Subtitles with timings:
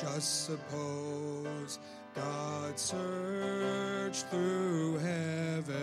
[0.00, 1.80] Just suppose
[2.14, 5.74] God searched through heaven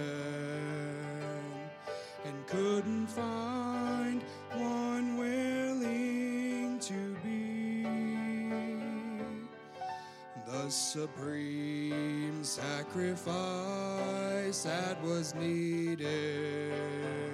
[2.24, 4.24] and couldn't find
[4.54, 7.84] one willing to be.
[10.48, 13.26] The supreme sacrifice
[14.64, 17.25] that was needed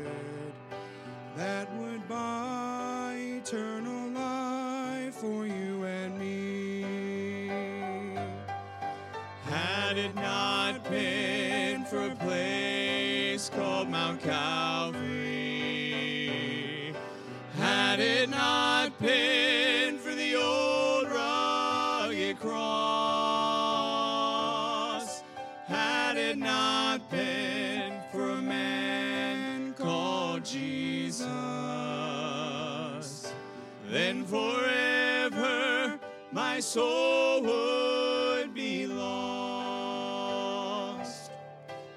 [33.91, 35.99] Then forever
[36.31, 40.21] my soul would be lost.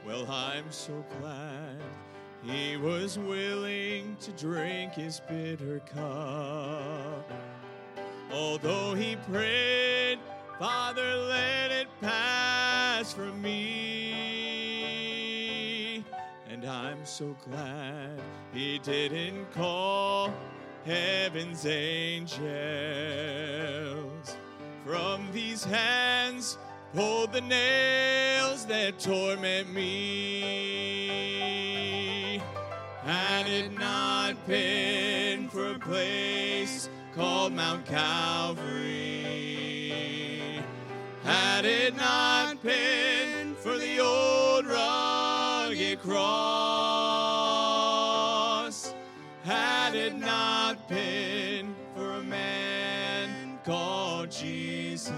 [0.04, 1.80] Well, I'm so glad
[2.42, 7.30] he was willing to drink his bitter cup.
[8.32, 10.18] Although he prayed,
[10.58, 13.83] Father, let it pass from me.
[16.64, 18.18] And I'm so glad
[18.54, 20.32] he didn't call
[20.86, 22.46] heaven's angels
[24.82, 26.56] from these hands
[26.94, 30.40] pull the nails that torment me.
[33.02, 39.02] Had it not been for a place called Mount Calvary,
[41.24, 44.63] had it not been for the old
[46.04, 46.20] cross,
[49.42, 55.14] had it not been for a man called Jesus,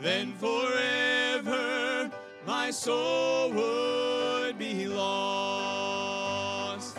[0.00, 2.10] then forever
[2.44, 6.98] my soul would be lost.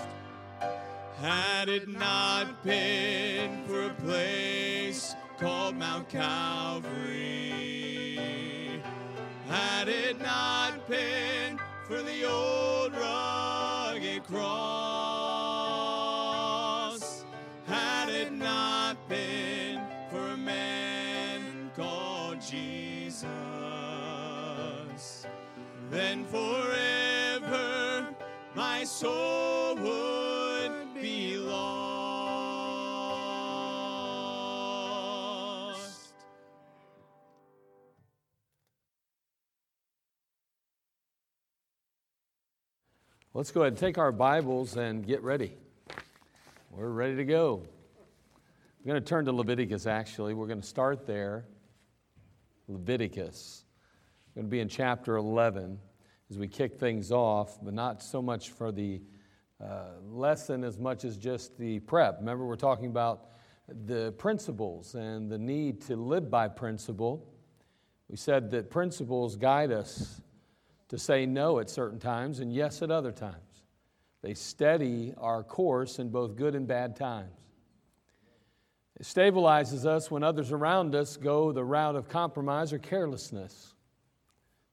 [1.19, 7.74] Had it not been for a place called Mount Calvary,
[9.55, 11.57] had it not been
[11.87, 14.43] for the old rugged cross,
[17.65, 19.79] had it not been
[20.11, 23.25] for a man called Jesus,
[25.89, 28.13] then forever
[28.55, 29.74] my soul
[43.35, 45.57] Let's go ahead and take our Bibles and get ready.
[46.71, 47.67] We're ready to go.
[48.79, 50.33] We're going to turn to Leviticus, actually.
[50.33, 51.43] We're going to start there.
[52.69, 53.65] Leviticus.
[54.29, 55.77] We're going to be in chapter 11
[56.29, 59.01] as we kick things off, but not so much for the
[59.61, 62.19] uh, lesson as much as just the prep.
[62.19, 63.31] Remember, we're talking about
[63.67, 67.27] the principles and the need to live by principle.
[68.07, 70.21] We said that principles guide us
[70.89, 73.63] to say no at certain times and yes at other times.
[74.21, 77.29] They steady our course in both good and bad times.
[78.99, 83.73] It stabilizes us when others around us go the route of compromise or carelessness.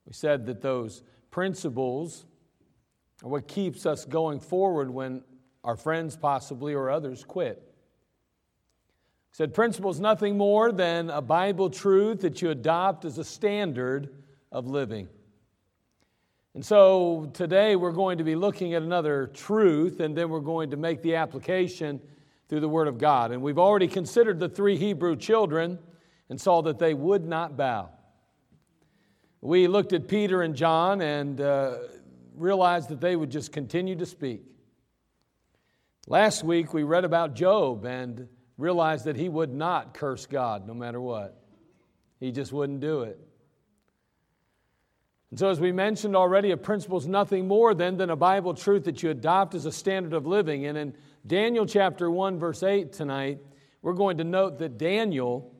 [0.07, 2.25] We said that those principles
[3.23, 5.23] are what keeps us going forward when
[5.65, 7.57] our friends, possibly, or others quit.
[9.33, 13.25] We said principle is nothing more than a Bible truth that you adopt as a
[13.25, 14.09] standard
[14.51, 15.09] of living.
[16.55, 20.71] And so today we're going to be looking at another truth, and then we're going
[20.71, 21.99] to make the application
[22.49, 23.33] through the Word of God.
[23.33, 25.79] And we've already considered the three Hebrew children
[26.29, 27.89] and saw that they would not bow.
[29.41, 31.79] We looked at Peter and John and uh,
[32.37, 34.43] realized that they would just continue to speak.
[36.07, 38.29] Last week we read about Job and
[38.59, 41.43] realized that he would not curse God no matter what,
[42.21, 43.19] he just wouldn't do it.
[45.33, 48.53] And so, as we mentioned already, a principle is nothing more than, than a Bible
[48.53, 50.67] truth that you adopt as a standard of living.
[50.67, 50.95] And in
[51.27, 53.39] Daniel chapter 1, verse 8 tonight,
[53.81, 55.55] we're going to note that Daniel,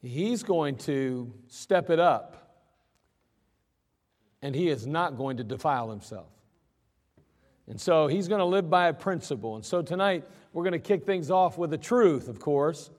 [0.00, 2.62] he's going to step it up,
[4.42, 6.30] and he is not going to defile himself.
[7.66, 9.56] And so he's going to live by a principle.
[9.56, 12.90] And so tonight, we're going to kick things off with a truth, of course.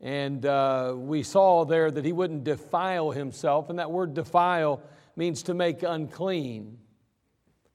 [0.00, 3.70] And uh, we saw there that he wouldn't defile himself.
[3.70, 4.82] And that word defile
[5.16, 6.78] means to make unclean,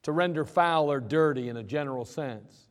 [0.04, 2.68] to render foul or dirty in a general sense.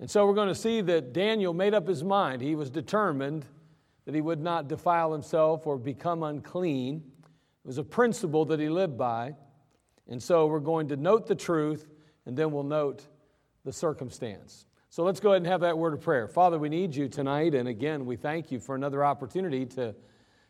[0.00, 2.40] And so we're going to see that Daniel made up his mind.
[2.40, 3.44] He was determined
[4.04, 7.02] that he would not defile himself or become unclean.
[7.24, 9.34] It was a principle that he lived by.
[10.06, 11.88] And so we're going to note the truth
[12.24, 13.06] and then we'll note
[13.64, 14.67] the circumstance.
[14.98, 16.26] So let's go ahead and have that word of prayer.
[16.26, 17.54] Father, we need you tonight.
[17.54, 19.94] And again, we thank you for another opportunity to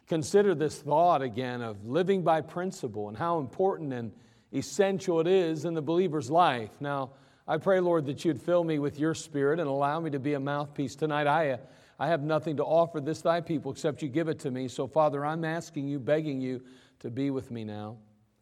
[0.06, 4.11] consider this thought again of living by principle and how important and
[4.55, 6.71] essential it is in the believer's life.
[6.81, 7.11] Now,
[7.47, 10.33] I pray, Lord, that you'd fill me with your spirit and allow me to be
[10.33, 11.27] a mouthpiece tonight.
[11.27, 11.56] I, uh,
[11.99, 14.67] I have nothing to offer this thy people except you give it to me.
[14.69, 16.62] So, Father, I'm asking you, begging you
[17.00, 17.99] to be with me now.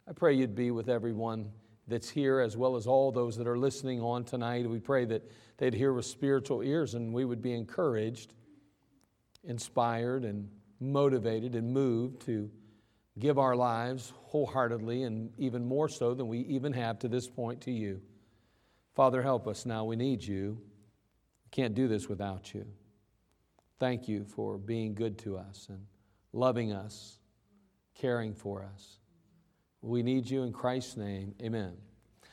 [0.08, 1.50] I pray you'd be with everyone
[1.88, 4.70] that's here as well as all those that are listening on tonight.
[4.70, 8.32] We pray that they'd hear with spiritual ears and we would be encouraged,
[9.44, 10.48] inspired, and
[10.80, 12.50] motivated and moved to
[13.18, 17.62] give our lives wholeheartedly and even more so than we even have to this point
[17.62, 18.00] to you.
[18.94, 19.84] Father, help us now.
[19.84, 20.58] We need you.
[21.44, 22.66] We can't do this without you.
[23.78, 25.80] Thank you for being good to us and
[26.32, 27.18] loving us,
[27.94, 28.98] caring for us.
[29.82, 31.34] We need you in Christ's name.
[31.42, 31.76] Amen.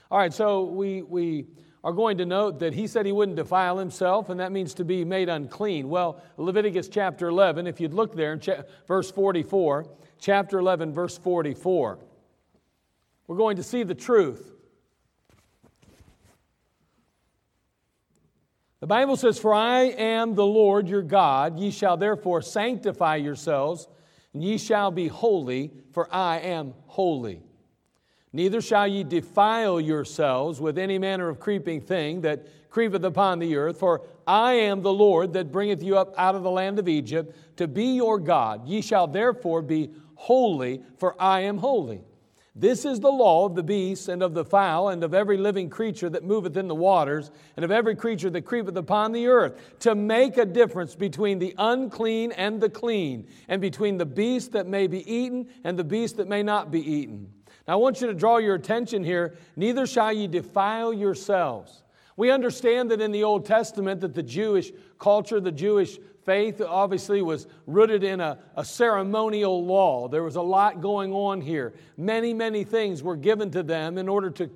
[0.10, 1.48] All right, so we, we
[1.84, 4.86] are going to note that he said he wouldn't defile himself, and that means to
[4.86, 5.90] be made unclean.
[5.90, 9.88] Well, Leviticus chapter 11, if you'd look there in cha- verse 44,
[10.20, 12.00] chapter 11, verse 44,
[13.28, 14.54] we're going to see the truth.
[18.80, 23.88] The Bible says, For I am the Lord your God, ye shall therefore sanctify yourselves,
[24.34, 27.42] and ye shall be holy, for I am holy.
[28.36, 33.56] Neither shall ye defile yourselves with any manner of creeping thing that creepeth upon the
[33.56, 36.88] earth, for I am the Lord that bringeth you up out of the land of
[36.88, 38.68] Egypt to be your God.
[38.68, 42.02] Ye shall therefore be holy, for I am holy.
[42.56, 45.70] This is the law of the beasts and of the fowl and of every living
[45.70, 49.60] creature that moveth in the waters and of every creature that creepeth upon the earth,
[49.82, 54.66] to make a difference between the unclean and the clean, and between the beast that
[54.66, 57.32] may be eaten and the beast that may not be eaten.
[57.68, 61.84] Now I want you to draw your attention here, neither shall ye defile yourselves.
[62.16, 67.22] We understand that in the Old Testament that the Jewish culture, the Jewish faith obviously
[67.22, 70.08] was rooted in a, a, ceremonial law.
[70.08, 71.74] There was a lot going on here.
[71.98, 74.50] Many, many things were given to them in order to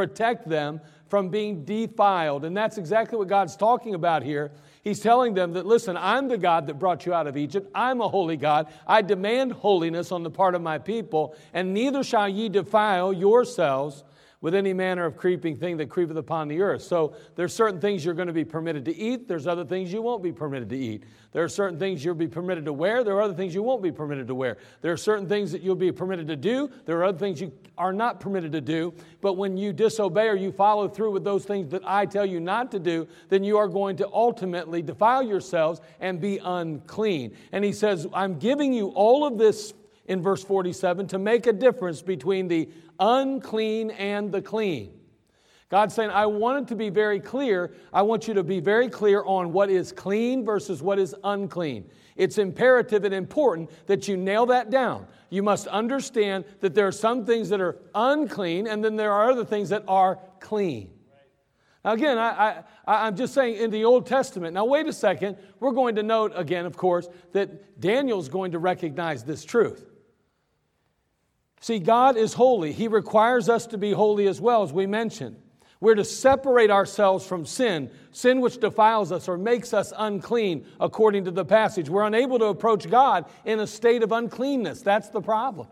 [0.00, 2.46] protect them from being defiled.
[2.46, 4.50] And that's exactly what God's talking about here.
[4.82, 7.70] He's telling them that, listen, I'm the God that brought you out of Egypt.
[7.74, 8.68] I'm a holy God.
[8.86, 14.04] I demand holiness on the part of my people, and neither shall ye defile yourselves
[14.40, 16.82] with any manner of creeping thing that creepeth upon the earth.
[16.82, 19.28] So there's certain things you're going to be permitted to eat.
[19.28, 21.04] There's other things you won't be permitted to eat.
[21.32, 23.04] There are certain things you'll be permitted to wear.
[23.04, 24.56] There are other things you won't be permitted to wear.
[24.80, 26.70] There are certain things that you'll be permitted to do.
[26.86, 28.94] There are other things you are not permitted to do.
[29.20, 32.40] But when you disobey or you follow through with those things that I tell you
[32.40, 37.36] not to do, then you are going to ultimately defile yourselves and be unclean.
[37.52, 39.74] And he says, I'm giving you all of this
[40.06, 42.68] in verse 47 to make a difference between the
[42.98, 44.92] unclean and the clean.
[45.70, 47.72] God's saying, I want it to be very clear.
[47.92, 51.88] I want you to be very clear on what is clean versus what is unclean.
[52.16, 55.06] It's imperative and important that you nail that down.
[55.30, 59.30] You must understand that there are some things that are unclean, and then there are
[59.30, 60.90] other things that are clean.
[61.84, 64.54] Now, again, I, I, I'm just saying in the Old Testament.
[64.54, 65.38] Now, wait a second.
[65.60, 69.89] We're going to note again, of course, that Daniel's going to recognize this truth.
[71.60, 72.72] See, God is holy.
[72.72, 75.36] He requires us to be holy as well, as we mentioned.
[75.78, 81.24] We're to separate ourselves from sin, sin which defiles us or makes us unclean, according
[81.24, 81.88] to the passage.
[81.88, 84.82] We're unable to approach God in a state of uncleanness.
[84.82, 85.68] That's the problem.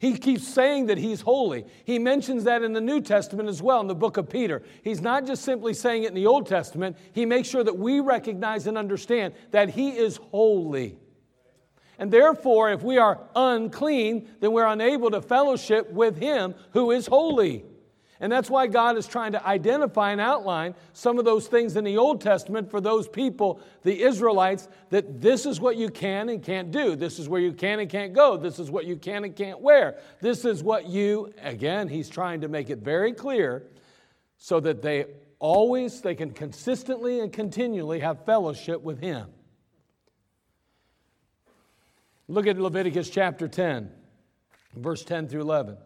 [0.00, 1.64] He keeps saying that he's holy.
[1.84, 4.62] He mentions that in the New Testament as well, in the book of Peter.
[4.82, 8.00] He's not just simply saying it in the Old Testament, he makes sure that we
[8.00, 10.98] recognize and understand that he is holy.
[11.98, 17.06] And therefore, if we are unclean, then we're unable to fellowship with Him who is
[17.06, 17.64] holy.
[18.20, 21.84] And that's why God is trying to identify and outline some of those things in
[21.84, 26.42] the Old Testament for those people, the Israelites, that this is what you can and
[26.42, 26.96] can't do.
[26.96, 28.36] This is where you can and can't go.
[28.36, 29.98] This is what you can and can't wear.
[30.20, 33.64] This is what you, again, He's trying to make it very clear
[34.38, 35.06] so that they
[35.38, 39.26] always, they can consistently and continually have fellowship with Him.
[42.26, 43.90] Look at Leviticus chapter 10,
[44.76, 45.76] verse 10 through 11.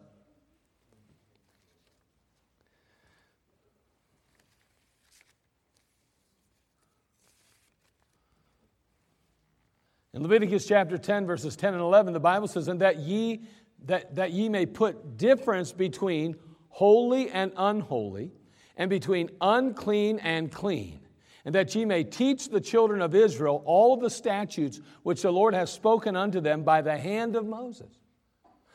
[10.13, 13.43] In Leviticus chapter 10, verses 10 and 11, the Bible says, And that ye,
[13.85, 16.35] that, that ye may put difference between
[16.69, 18.31] holy and unholy,
[18.75, 20.99] and between unclean and clean.
[21.45, 25.53] And that ye may teach the children of Israel all the statutes which the Lord
[25.53, 27.87] has spoken unto them by the hand of Moses.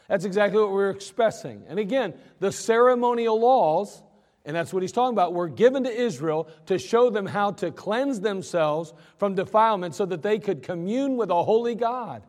[0.08, 1.64] That's exactly what we're expressing.
[1.68, 4.02] And again, the ceremonial laws,
[4.44, 7.70] and that's what he's talking about, were given to Israel to show them how to
[7.70, 12.22] cleanse themselves from defilement so that they could commune with a holy God.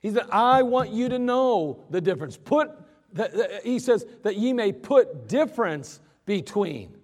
[0.00, 2.36] He said, I want you to know the difference.
[2.36, 2.70] Put,
[3.62, 6.96] he says, that ye may put difference between.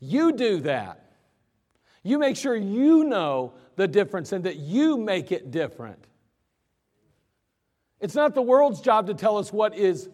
[0.00, 1.04] You do that.
[2.02, 6.06] You make sure you know the difference and that you make it different.
[8.00, 10.08] It's not the world's job to tell us what is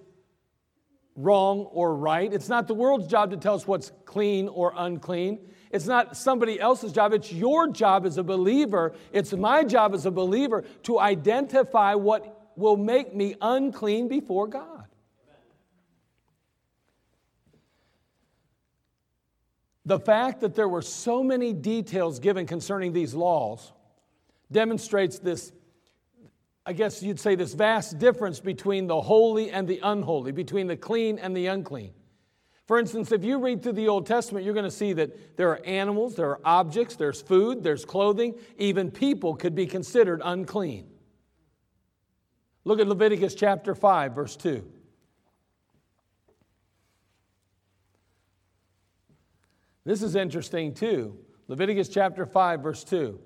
[1.14, 2.33] wrong or right.
[2.33, 5.38] It's not the world's job to tell us what's clean or unclean.
[5.71, 7.12] It's not somebody else's job.
[7.12, 8.95] It's your job as a believer.
[9.12, 14.75] It's my job as a believer to identify what will make me unclean before God.
[19.87, 23.73] The fact that there were so many details given concerning these laws
[24.50, 25.52] demonstrates this,
[26.66, 30.76] I guess you'd say, this vast difference between the holy and the unholy, between the
[30.76, 31.93] clean and the unclean.
[32.66, 35.50] For instance, if you read through the Old Testament, you're going to see that there
[35.50, 40.88] are animals, there are objects, there's food, there's clothing, even people could be considered unclean.
[42.64, 44.69] Look at Leviticus chapter 5, verse 2.
[49.87, 51.16] This is interesting too.
[51.47, 53.21] Leviticus chapter 5, verse 2.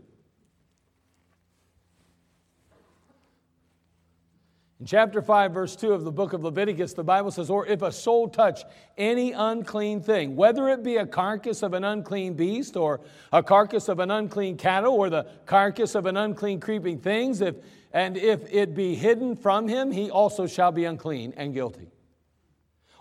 [4.78, 7.80] In chapter 5, verse 2 of the book of Leviticus, the Bible says, Or if
[7.80, 8.64] a soul touch
[8.98, 13.00] any unclean thing, whether it be a carcass of an unclean beast, or
[13.32, 17.56] a carcass of an unclean cattle, or the carcass of an unclean creeping things, if,
[17.94, 21.90] and if it be hidden from him, he also shall be unclean and guilty.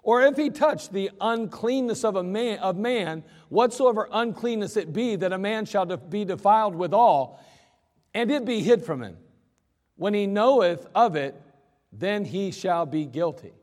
[0.03, 5.15] Or if he touch the uncleanness of a man, of man, whatsoever uncleanness it be,
[5.18, 7.39] that a man shall be defiled withal,
[8.13, 9.18] and it be hid from him.
[9.96, 11.39] When he knoweth of it,
[11.91, 13.53] then he shall be guilty.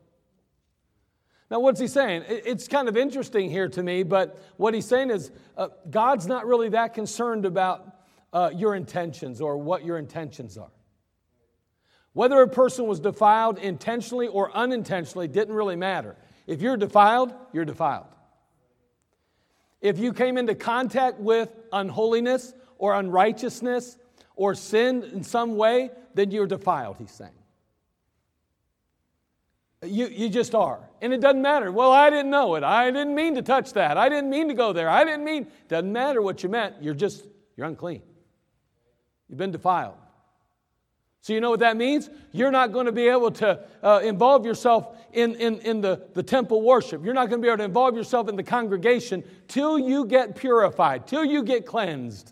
[1.49, 2.25] Now, what's he saying?
[2.27, 6.45] It's kind of interesting here to me, but what he's saying is uh, God's not
[6.45, 7.97] really that concerned about
[8.33, 10.71] uh, your intentions or what your intentions are.
[12.11, 16.17] Whether a person was defiled intentionally or unintentionally didn't really matter.
[16.47, 18.07] If you're defiled, you're defiled.
[19.81, 23.97] If you came into contact with unholiness or unrighteousness
[24.35, 27.31] or sin in some way, then you're defiled, he's saying.
[29.83, 30.79] You, you just are.
[31.01, 31.71] And it doesn't matter.
[31.71, 32.63] Well, I didn't know it.
[32.63, 33.97] I didn't mean to touch that.
[33.97, 34.89] I didn't mean to go there.
[34.89, 35.47] I didn't mean.
[35.67, 36.75] Doesn't matter what you meant.
[36.81, 37.25] You're just,
[37.55, 38.01] you're unclean.
[39.29, 39.97] You've been defiled.
[41.27, 42.09] So, you know what that means?
[42.31, 46.23] You're not going to be able to uh, involve yourself in, in, in the, the
[46.23, 47.03] temple worship.
[47.03, 50.37] You're not going to be able to involve yourself in the congregation till you get
[50.37, 52.31] purified, till you get cleansed.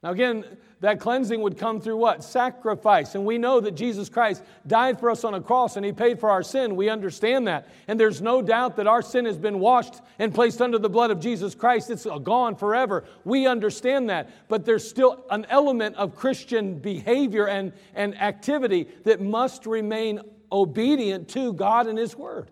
[0.00, 0.44] Now, again,
[0.80, 2.24] that cleansing would come through what?
[2.24, 3.14] Sacrifice.
[3.14, 6.18] And we know that Jesus Christ died for us on a cross and he paid
[6.18, 6.74] for our sin.
[6.74, 7.68] We understand that.
[7.86, 11.10] And there's no doubt that our sin has been washed and placed under the blood
[11.10, 11.90] of Jesus Christ.
[11.90, 13.04] It's gone forever.
[13.24, 14.30] We understand that.
[14.48, 21.28] But there's still an element of Christian behavior and, and activity that must remain obedient
[21.30, 22.50] to God and his word.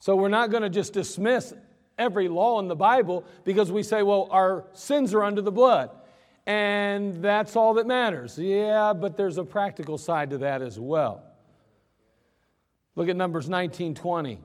[0.00, 1.54] So we're not going to just dismiss
[1.98, 5.90] every law in the Bible because we say, well, our sins are under the blood.
[6.46, 8.38] And that's all that matters.
[8.38, 11.22] Yeah, but there's a practical side to that as well.
[12.96, 14.38] Look at Numbers 19 20.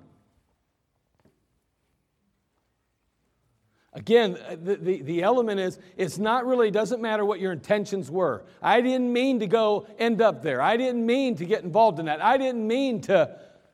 [3.93, 8.45] Again, the, the, the, element is it's not really, doesn't matter what your intentions were.
[8.61, 10.61] I didn't mean to go end up there.
[10.61, 12.23] I didn't mean to get involved in that.
[12.23, 13.21] I didn't mean to,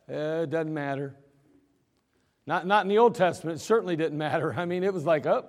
[0.10, 1.18] uh, it doesn't matter.
[2.46, 4.54] Not, not in the Old Testament, it certainly didn't matter.
[4.58, 5.46] I mean, it was like, oh,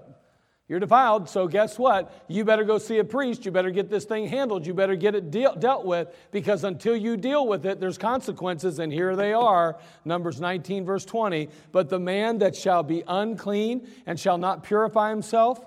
[0.66, 2.24] you're defiled, so guess what?
[2.26, 3.44] You better go see a priest.
[3.44, 4.66] You better get this thing handled.
[4.66, 8.78] You better get it deal, dealt with because until you deal with it, there's consequences,
[8.78, 9.78] and here they are.
[10.06, 11.50] Numbers 19, verse 20.
[11.70, 15.62] But the man that shall be unclean and shall not purify himself.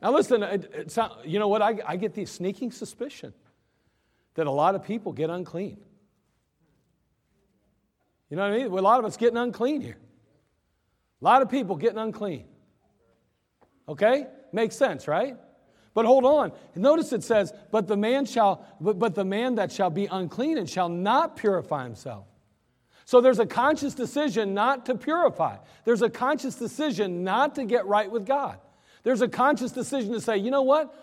[0.00, 1.60] Now, listen, it, not, you know what?
[1.60, 3.34] I, I get the sneaking suspicion
[4.34, 5.76] that a lot of people get unclean.
[8.32, 8.72] You know what I mean?
[8.72, 9.98] A lot of us getting unclean here.
[11.20, 12.46] A lot of people getting unclean.
[13.86, 14.26] Okay?
[14.54, 15.36] Makes sense, right?
[15.92, 16.52] But hold on.
[16.74, 20.56] Notice it says, but the man shall, but, but the man that shall be unclean
[20.56, 22.24] and shall not purify himself.
[23.04, 25.58] So there's a conscious decision not to purify.
[25.84, 28.56] There's a conscious decision not to get right with God.
[29.02, 30.94] There's a conscious decision to say, you know what?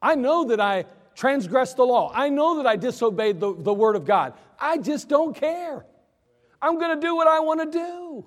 [0.00, 0.84] I know that I
[1.16, 2.12] transgressed the law.
[2.14, 4.34] I know that I disobeyed the, the word of God.
[4.60, 5.84] I just don't care.
[6.60, 8.26] I'm going to do what I want to do.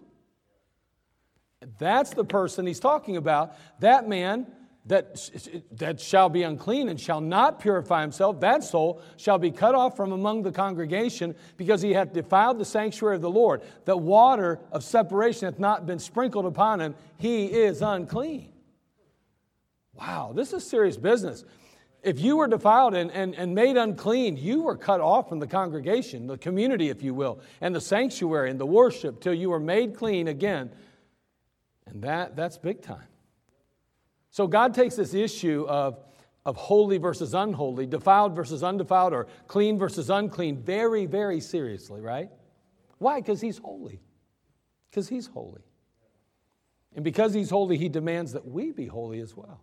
[1.77, 3.55] That's the person he's talking about.
[3.79, 4.47] That man
[4.87, 5.29] that,
[5.73, 9.95] that shall be unclean and shall not purify himself, that soul shall be cut off
[9.95, 13.61] from among the congregation because he hath defiled the sanctuary of the Lord.
[13.85, 18.51] The water of separation hath not been sprinkled upon him, he is unclean.
[19.93, 21.45] Wow, this is serious business.
[22.03, 25.45] If you were defiled and, and, and made unclean, you were cut off from the
[25.45, 29.59] congregation, the community, if you will, and the sanctuary and the worship till you were
[29.59, 30.71] made clean again.
[31.85, 33.07] And that, that's big time.
[34.31, 35.99] So God takes this issue of,
[36.45, 42.29] of holy versus unholy, defiled versus undefiled, or clean versus unclean very, very seriously, right?
[42.97, 43.19] Why?
[43.19, 44.01] Because He's holy.
[44.89, 45.61] Because He's holy.
[46.95, 49.61] And because He's holy, He demands that we be holy as well.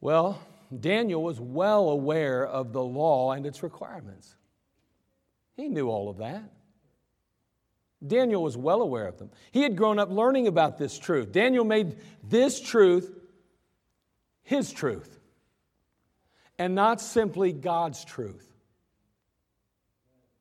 [0.00, 0.40] Well,
[0.78, 4.34] Daniel was well aware of the law and its requirements.
[5.56, 6.44] He knew all of that.
[8.06, 9.30] Daniel was well aware of them.
[9.52, 11.32] He had grown up learning about this truth.
[11.32, 13.14] Daniel made this truth
[14.42, 15.20] his truth
[16.58, 18.46] and not simply God's truth.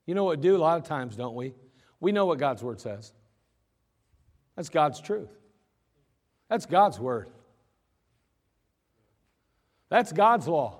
[0.06, 1.54] You know what we do a lot of times, don't we?
[2.00, 3.14] We know what God's word says.
[4.56, 5.30] That's God's truth.
[6.50, 7.30] That's God's word.
[9.90, 10.80] That's God's law.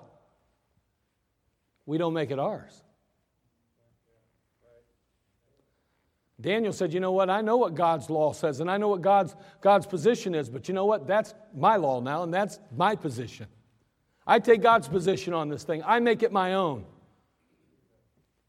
[1.86, 2.82] We don't make it ours.
[6.40, 7.28] Daniel said, You know what?
[7.28, 10.68] I know what God's law says, and I know what God's, God's position is, but
[10.68, 11.06] you know what?
[11.06, 13.46] That's my law now, and that's my position.
[14.26, 16.84] I take God's position on this thing, I make it my own.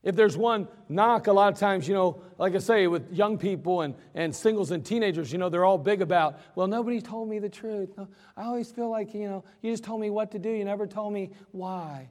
[0.03, 3.37] If there's one knock, a lot of times, you know, like I say, with young
[3.37, 7.29] people and, and singles and teenagers, you know, they're all big about, well, nobody told
[7.29, 7.91] me the truth.
[8.35, 10.87] I always feel like, you know, you just told me what to do, you never
[10.87, 12.09] told me why.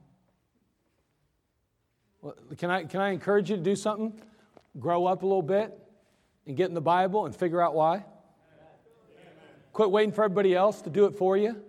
[2.23, 4.21] Well, can, I, can I encourage you to do something?
[4.79, 5.77] grow up a little bit
[6.47, 8.05] and get in the Bible and figure out why?
[9.73, 11.63] Quit waiting for everybody else to do it for you.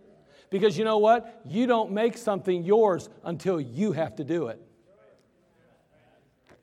[0.49, 1.41] Because you know what?
[1.45, 4.60] You don't make something yours until you have to do it.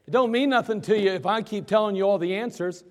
[0.08, 2.82] It don't mean nothing to you if I keep telling you all the answers.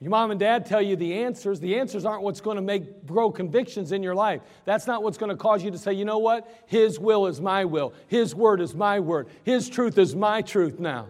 [0.00, 1.60] Your mom and dad tell you the answers.
[1.60, 4.40] The answers aren't what's going to make grow convictions in your life.
[4.64, 6.52] That's not what's going to cause you to say, you know what?
[6.66, 7.94] His will is my will.
[8.08, 9.28] His word is my word.
[9.44, 11.06] His truth is my truth now.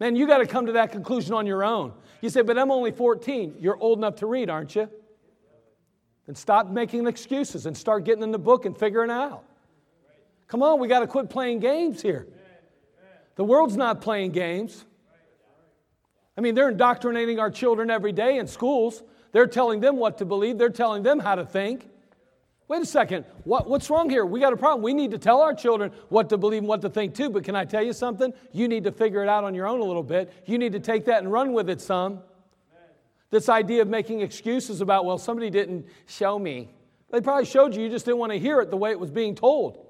[0.00, 1.92] Man, you got to come to that conclusion on your own.
[2.20, 3.54] You say, but I'm only 14.
[3.60, 4.90] You're old enough to read, aren't you?
[6.26, 9.44] Then stop making excuses and start getting in the book and figuring it out.
[10.48, 12.26] Come on, we got to quit playing games here.
[13.38, 14.84] The world's not playing games.
[16.36, 19.00] I mean, they're indoctrinating our children every day in schools.
[19.30, 21.88] They're telling them what to believe, they're telling them how to think.
[22.66, 23.24] Wait a second.
[23.44, 24.26] What, what's wrong here?
[24.26, 24.82] We got a problem.
[24.82, 27.30] We need to tell our children what to believe and what to think too.
[27.30, 28.34] But can I tell you something?
[28.52, 30.32] You need to figure it out on your own a little bit.
[30.44, 32.18] You need to take that and run with it some.
[33.30, 36.70] This idea of making excuses about, well, somebody didn't show me.
[37.12, 39.12] They probably showed you, you just didn't want to hear it the way it was
[39.12, 39.86] being told.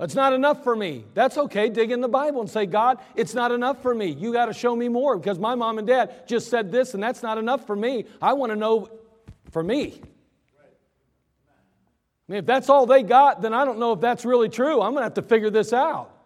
[0.00, 1.04] It's not enough for me.
[1.12, 1.68] That's okay.
[1.68, 4.06] Dig in the Bible and say, God, it's not enough for me.
[4.06, 7.02] You got to show me more because my mom and dad just said this and
[7.02, 8.06] that's not enough for me.
[8.22, 8.88] I want to know
[9.50, 10.00] for me.
[12.28, 14.80] I mean, if that's all they got, then I don't know if that's really true.
[14.80, 16.16] I'm going to have to figure this out.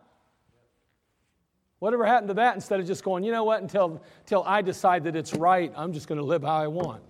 [1.81, 5.05] Whatever happened to that instead of just going, you know what, until, until I decide
[5.05, 7.03] that it's right, I'm just going to live how I want.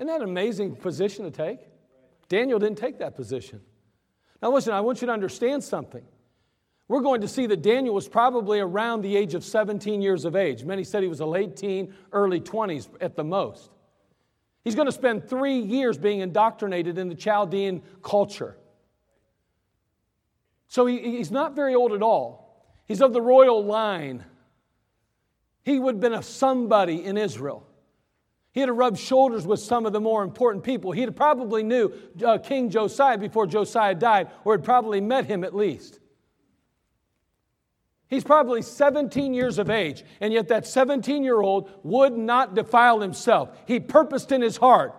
[0.00, 1.60] Isn't that an amazing position to take?
[2.28, 3.60] Daniel didn't take that position.
[4.42, 6.02] Now, listen, I want you to understand something.
[6.88, 10.34] We're going to see that Daniel was probably around the age of 17 years of
[10.34, 10.64] age.
[10.64, 13.70] Many said he was a late teen, early 20s at the most.
[14.64, 18.56] He's going to spend three years being indoctrinated in the Chaldean culture.
[20.66, 22.64] So he, he's not very old at all.
[22.86, 24.24] He's of the royal line.
[25.64, 27.66] He would have been a somebody in Israel.
[28.52, 30.90] He had to rub shoulders with some of the more important people.
[30.90, 31.92] He had probably knew
[32.24, 36.00] uh, King Josiah before Josiah died, or had probably met him at least.
[38.08, 43.00] He's probably 17 years of age, and yet that 17 year old would not defile
[43.00, 43.56] himself.
[43.66, 44.96] He purposed in his heart.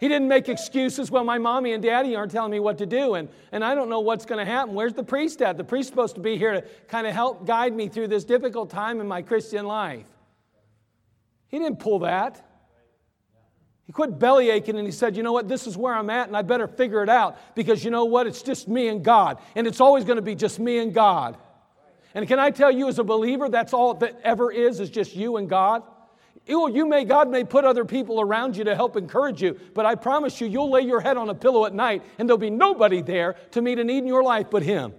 [0.00, 1.10] He didn't make excuses.
[1.10, 3.90] Well, my mommy and daddy aren't telling me what to do, and, and I don't
[3.90, 4.74] know what's going to happen.
[4.74, 5.58] Where's the priest at?
[5.58, 8.70] The priest's supposed to be here to kind of help guide me through this difficult
[8.70, 10.06] time in my Christian life.
[11.48, 12.49] He didn't pull that.
[13.90, 15.48] He quit belly aching and he said, You know what?
[15.48, 18.28] This is where I'm at, and I better figure it out because you know what?
[18.28, 21.36] It's just me and God, and it's always going to be just me and God.
[22.14, 25.16] And can I tell you, as a believer, that's all that ever is, is just
[25.16, 25.82] you and God?
[26.46, 29.96] You may, God may put other people around you to help encourage you, but I
[29.96, 33.02] promise you, you'll lay your head on a pillow at night and there'll be nobody
[33.02, 34.92] there to meet a need in your life but Him.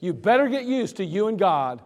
[0.00, 1.80] You better get used to you and God.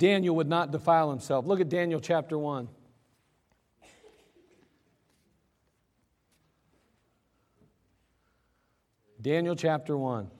[0.00, 1.44] Daniel would not defile himself.
[1.44, 2.66] Look at Daniel chapter 1.
[9.20, 10.30] Daniel chapter 1.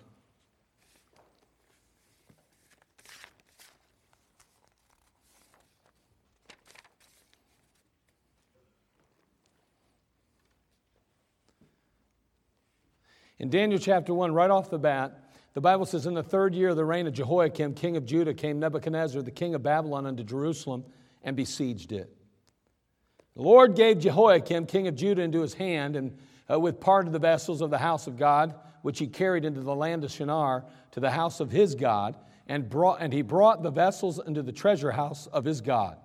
[13.39, 15.20] In Daniel chapter 1, right off the bat,
[15.55, 18.35] the Bible says, In the third year of the reign of Jehoiakim, king of Judah,
[18.35, 20.85] came Nebuchadnezzar, the king of Babylon, unto Jerusalem
[21.23, 22.15] and besieged it.
[23.37, 26.17] The Lord gave Jehoiakim, king of Judah, into his hand, and
[26.51, 29.61] uh, with part of the vessels of the house of God, which he carried into
[29.61, 33.63] the land of Shinar, to the house of his God, and, brought, and he brought
[33.63, 35.97] the vessels into the treasure house of his God.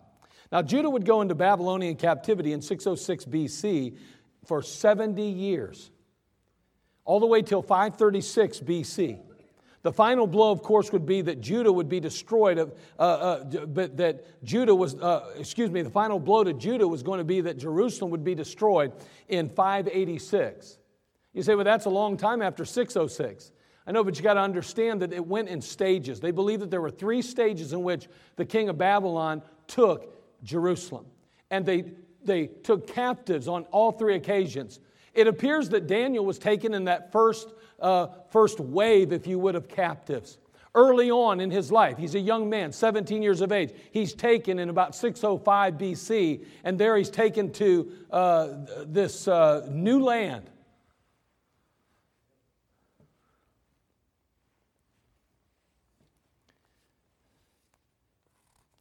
[0.52, 3.98] Now, Judah would go into Babylonian captivity in 606 BC
[4.46, 5.90] for 70 years
[7.06, 9.20] all the way till 536 BC.
[9.86, 13.96] The final blow, of course, would be that Judah would be destroyed, uh, uh, but
[13.98, 17.40] that Judah was, uh, excuse me, the final blow to Judah was going to be
[17.42, 18.94] that Jerusalem would be destroyed
[19.28, 20.80] in 586.
[21.36, 23.52] You say, well, that's a long time after 606.
[23.86, 26.20] I know, but you got to understand that it went in stages.
[26.20, 31.06] They believe that there were three stages in which the king of Babylon took Jerusalem.
[31.52, 31.92] And they,
[32.24, 34.80] they took captives on all three occasions.
[35.14, 37.54] It appears that Daniel was taken in that first,
[37.86, 40.40] uh, first wave, if you would, of captives.
[40.74, 43.72] Early on in his life, he's a young man, 17 years of age.
[43.92, 48.48] He's taken in about 605 BC, and there he's taken to uh,
[48.86, 50.50] this uh, new land.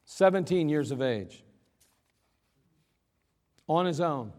[0.07, 1.43] Seventeen years of age,
[3.67, 4.33] on his own.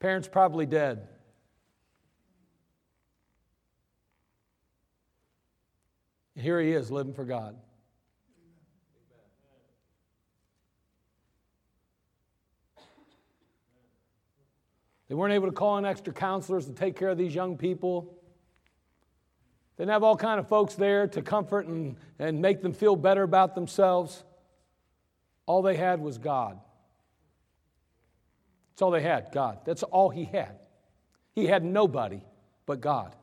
[0.00, 1.06] Parents probably dead.
[6.38, 7.56] And here he is living for God.
[15.08, 18.16] They weren't able to call in extra counselors to take care of these young people.
[19.76, 22.94] They didn't have all kind of folks there to comfort and, and make them feel
[22.94, 24.22] better about themselves.
[25.44, 26.60] All they had was God.
[28.70, 29.58] That's all they had, God.
[29.64, 30.60] That's all he had.
[31.34, 32.20] He had nobody
[32.64, 33.16] but God.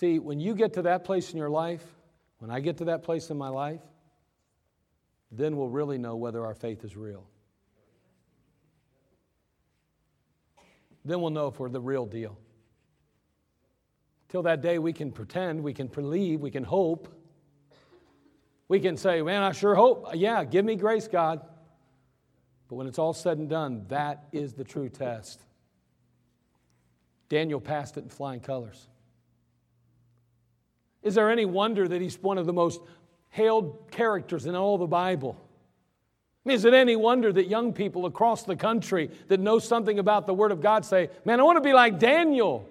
[0.00, 1.84] See, when you get to that place in your life,
[2.38, 3.82] when I get to that place in my life,
[5.30, 7.26] then we'll really know whether our faith is real.
[11.04, 12.38] Then we'll know if we're the real deal.
[14.30, 17.06] Till that day, we can pretend, we can believe, we can hope.
[18.68, 20.12] We can say, Man, I sure hope.
[20.14, 21.42] Yeah, give me grace, God.
[22.68, 25.44] But when it's all said and done, that is the true test.
[27.28, 28.88] Daniel passed it in flying colors.
[31.02, 32.80] Is there any wonder that he's one of the most
[33.30, 35.36] hailed characters in all the Bible?
[36.46, 40.34] Is it any wonder that young people across the country that know something about the
[40.34, 42.68] Word of God say, Man, I want to be like Daniel?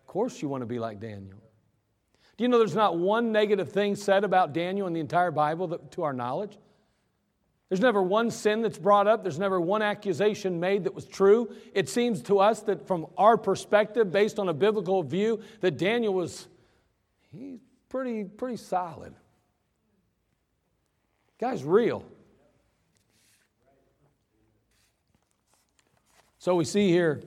[0.00, 1.36] Of course, you want to be like Daniel.
[2.36, 5.66] Do you know there's not one negative thing said about Daniel in the entire Bible
[5.68, 6.56] that, to our knowledge?
[7.68, 9.22] There's never one sin that's brought up.
[9.22, 11.52] There's never one accusation made that was true.
[11.74, 16.14] It seems to us that from our perspective, based on a biblical view, that Daniel
[16.14, 16.46] was
[17.30, 19.14] he's pretty, pretty solid.
[21.38, 22.04] Guy's real.
[26.38, 27.22] So we see here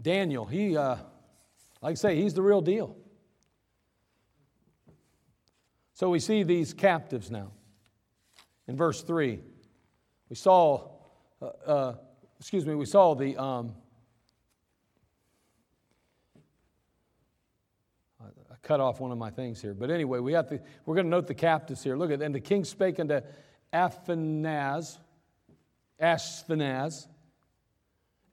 [0.00, 0.96] Daniel, he, uh,
[1.82, 2.96] like I say, he's the real deal.
[5.94, 7.52] So we see these captives now
[8.66, 9.40] in verse 3.
[10.30, 10.88] We saw,
[11.42, 11.94] uh, uh,
[12.38, 13.36] excuse me, we saw the.
[13.36, 13.74] Um,
[18.22, 19.74] I cut off one of my things here.
[19.74, 21.96] But anyway, we have to, we're going to note the captives here.
[21.96, 23.20] Look at, and the king spake unto
[23.72, 24.96] Aphanaz,
[26.00, 27.08] Ashpenaz,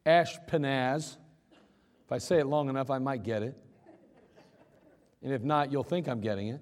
[0.06, 1.18] Ashpenaz.
[2.06, 3.58] If I say it long enough, I might get it.
[5.24, 6.62] And if not, you'll think I'm getting it.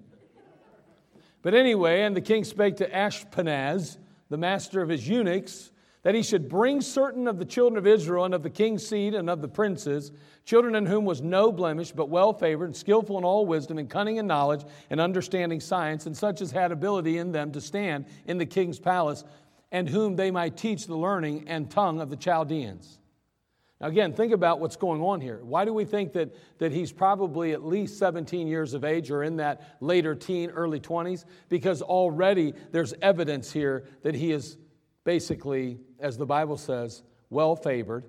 [1.42, 3.98] But anyway, and the king spake to Ashpenaz,
[4.30, 5.70] the master of his eunuchs,
[6.06, 9.16] that he should bring certain of the children of Israel and of the king's seed
[9.16, 10.12] and of the princes,
[10.46, 13.90] children in whom was no blemish, but well favored, and skillful in all wisdom, and
[13.90, 18.06] cunning in knowledge, and understanding science, and such as had ability in them to stand
[18.28, 19.24] in the king's palace,
[19.72, 23.00] and whom they might teach the learning and tongue of the Chaldeans.
[23.82, 25.40] Now, again, think about what's going on here.
[25.42, 29.24] Why do we think that, that he's probably at least 17 years of age or
[29.24, 31.26] in that later teen, early 20s?
[31.50, 34.58] Because already there's evidence here that he is
[35.06, 38.06] basically, as the Bible says, well favored,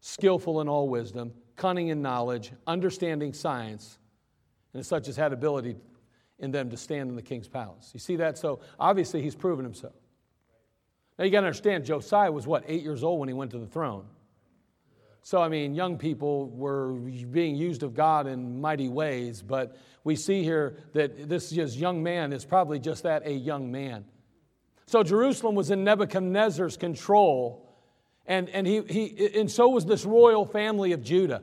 [0.00, 3.98] skillful in all wisdom, cunning in knowledge, understanding science,
[4.74, 5.74] and such as had ability
[6.40, 7.90] in them to stand in the king's palace.
[7.94, 8.36] You see that?
[8.36, 9.94] So obviously he's proven himself.
[11.18, 13.58] Now you got to understand, Josiah was what, eight years old when he went to
[13.58, 14.04] the throne.
[15.22, 20.16] So, I mean, young people were being used of God in mighty ways, but we
[20.16, 24.04] see here that this young man is probably just that a young man.
[24.88, 27.68] So, Jerusalem was in Nebuchadnezzar's control,
[28.24, 31.42] and, and, he, he, and so was this royal family of Judah.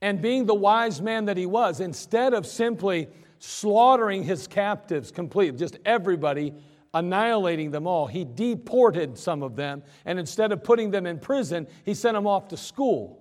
[0.00, 3.08] And being the wise man that he was, instead of simply
[3.40, 6.54] slaughtering his captives completely, just everybody,
[6.94, 8.06] annihilating them all.
[8.06, 12.28] He deported some of them, and instead of putting them in prison, he sent them
[12.28, 13.20] off to school.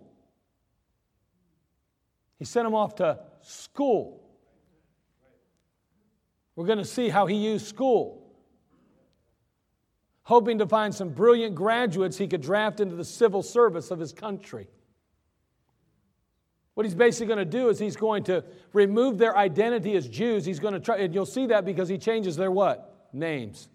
[2.38, 4.22] He sent them off to school.
[6.56, 8.19] We're going to see how he used school.
[10.30, 14.14] Hoping to find some brilliant graduates he could draft into the civil service of his
[14.14, 14.68] country.
[16.76, 20.46] What he's basically going to do is he's going to remove their identity as Jews.
[20.46, 23.08] He's going to try, and you'll see that because he changes their what?
[23.12, 23.70] names.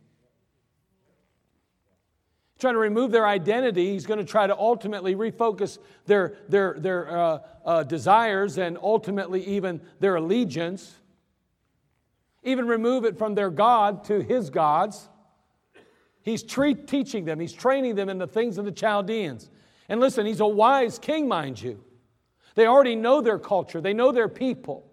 [2.52, 3.90] He's trying to remove their identity.
[3.90, 9.44] He's going to try to ultimately refocus their, their, their uh, uh, desires and ultimately
[9.44, 11.00] even their allegiance.
[12.44, 15.08] Even remove it from their God to his gods.
[16.24, 19.50] He's tre- teaching them, he's training them in the things of the Chaldeans.
[19.88, 21.84] And listen, he's a wise king, mind you.
[22.54, 24.90] They already know their culture, they know their people.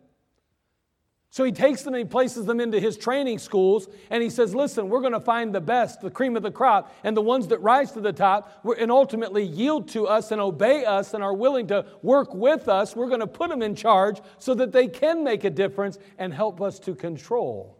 [1.34, 4.54] So he takes them and he places them into his training schools and he says,
[4.54, 7.48] Listen, we're going to find the best, the cream of the crop, and the ones
[7.48, 11.34] that rise to the top and ultimately yield to us and obey us and are
[11.34, 12.98] willing to work with us.
[12.98, 16.34] We're going to put them in charge so that they can make a difference and
[16.34, 17.78] help us to control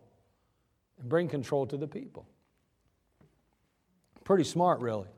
[0.98, 2.26] and bring control to the people.
[4.32, 5.10] Pretty smart, really.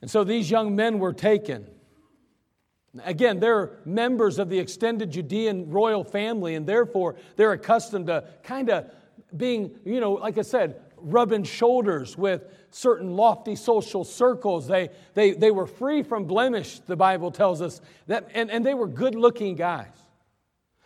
[0.00, 1.66] And so these young men were taken.
[3.02, 8.70] Again, they're members of the extended Judean royal family, and therefore they're accustomed to kind
[8.70, 8.92] of
[9.36, 14.68] being, you know, like I said, rubbing shoulders with certain lofty social circles.
[14.68, 18.74] They, they, they were free from blemish, the Bible tells us, that, and, and they
[18.74, 19.98] were good looking guys.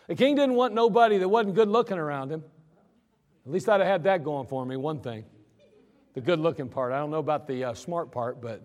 [0.07, 2.43] The king didn't want nobody that wasn't good looking around him.
[3.45, 5.27] At least I'd have had that going for me, one thing.
[6.15, 6.93] The good looking part.
[6.93, 8.63] I don't know about the uh, smart part, but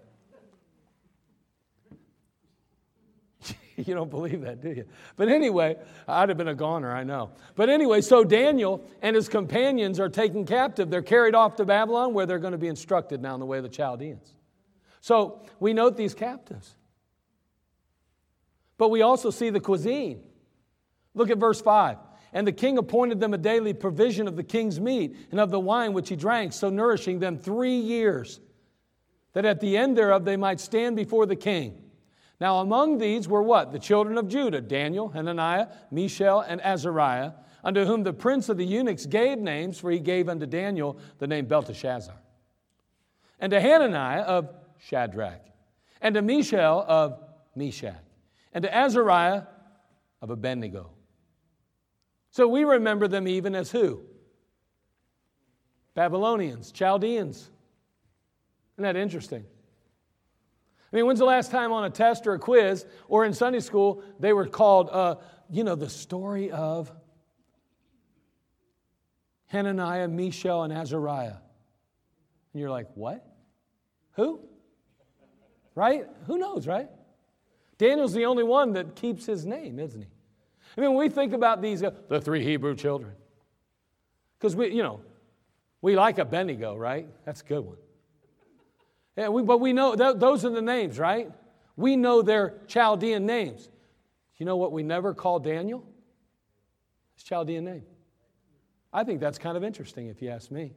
[3.76, 4.86] you don't believe that, do you?
[5.16, 7.32] But anyway, I'd have been a goner, I know.
[7.56, 10.92] But anyway, so Daniel and his companions are taken captive.
[10.92, 13.58] They're carried off to Babylon where they're going to be instructed now in the way
[13.58, 14.36] of the Chaldeans.
[15.02, 16.76] So we note these captives.
[18.78, 20.22] But we also see the cuisine.
[21.16, 21.98] Look at verse 5.
[22.34, 25.60] And the king appointed them a daily provision of the king's meat and of the
[25.60, 28.40] wine which he drank, so nourishing them three years,
[29.34, 31.82] that at the end thereof they might stand before the king.
[32.40, 33.72] Now, among these were what?
[33.72, 37.32] The children of Judah Daniel, Hananiah, Mishael, and Azariah,
[37.64, 41.28] unto whom the prince of the eunuchs gave names, for he gave unto Daniel the
[41.28, 42.16] name Belteshazzar.
[43.40, 45.42] And to Hananiah of Shadrach,
[46.02, 47.20] and to Mishael of
[47.56, 47.96] Meshach,
[48.54, 49.44] and to Azariah
[50.22, 50.92] of Abednego.
[52.40, 54.00] So we remember them even as who?
[55.94, 57.50] Babylonians, Chaldeans.
[58.76, 59.44] Isn't that interesting?
[60.90, 63.60] I mean, when's the last time on a test or a quiz or in Sunday
[63.60, 65.16] school they were called, uh,
[65.50, 66.90] you know, the story of
[69.48, 71.36] Hananiah, Mishael, and Azariah?
[72.54, 73.28] And you're like, what?
[74.14, 74.40] Who?
[75.76, 76.08] Right?
[76.28, 76.88] Who knows, right?
[77.78, 80.08] Daniel's the only one that keeps his name, isn't he?
[80.78, 83.14] I mean, when we think about these, the three Hebrew children,
[84.38, 85.02] because we, you know,
[85.82, 87.08] we like a Abednego, right?
[87.26, 87.78] That's a good one.
[89.18, 91.32] Yeah, we, but we know th- those are the names, right?
[91.76, 93.70] We know their Chaldean names.
[94.38, 95.86] You know what we never call Daniel?
[97.16, 97.84] His Chaldean name.
[98.94, 100.74] I think that's kind of interesting, if you ask me.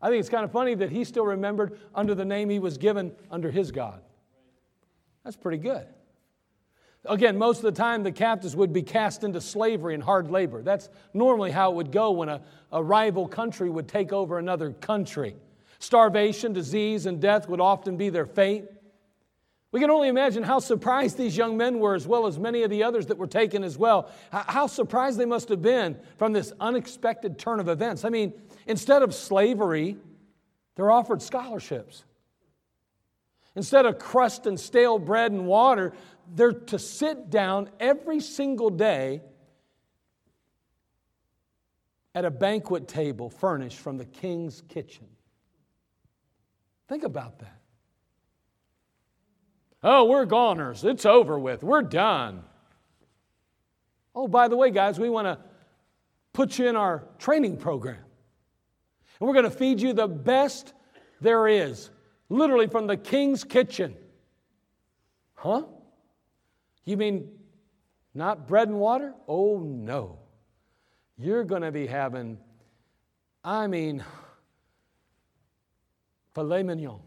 [0.00, 2.78] I think it's kind of funny that he still remembered under the name he was
[2.78, 4.02] given under his God.
[5.24, 5.86] That's pretty good.
[7.04, 10.62] Again, most of the time the captives would be cast into slavery and hard labor.
[10.62, 14.70] That's normally how it would go when a, a rival country would take over another
[14.70, 15.34] country.
[15.80, 18.66] Starvation, disease, and death would often be their fate.
[19.72, 22.70] We can only imagine how surprised these young men were, as well as many of
[22.70, 24.10] the others that were taken as well.
[24.30, 28.04] How surprised they must have been from this unexpected turn of events.
[28.04, 28.34] I mean,
[28.66, 29.96] instead of slavery,
[30.76, 32.04] they're offered scholarships.
[33.56, 35.94] Instead of crust and stale bread and water,
[36.34, 39.22] they're to sit down every single day
[42.14, 45.06] at a banquet table furnished from the king's kitchen.
[46.88, 47.58] Think about that.
[49.82, 50.84] Oh, we're goners.
[50.84, 51.62] It's over with.
[51.62, 52.44] We're done.
[54.14, 55.38] Oh, by the way, guys, we want to
[56.32, 57.96] put you in our training program.
[57.96, 60.74] And we're going to feed you the best
[61.20, 61.90] there is,
[62.28, 63.96] literally from the king's kitchen.
[65.34, 65.62] Huh?
[66.84, 67.30] You mean
[68.14, 69.14] not bread and water?
[69.28, 70.18] Oh, no.
[71.18, 72.38] You're going to be having,
[73.44, 74.04] I mean,
[76.34, 77.00] filet mignon.